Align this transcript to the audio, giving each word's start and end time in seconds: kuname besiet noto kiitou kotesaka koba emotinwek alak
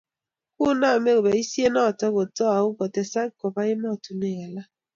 kuname 0.57 1.11
besiet 1.25 1.71
noto 1.75 2.05
kiitou 2.15 2.65
kotesaka 2.77 3.33
koba 3.39 3.61
emotinwek 3.73 4.39
alak 4.45 4.69